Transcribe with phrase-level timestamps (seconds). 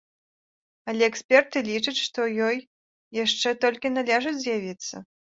[0.91, 2.57] Але эксперты лічаць, што ёй
[3.17, 5.03] яшчэ толькі належыць з'явіцца.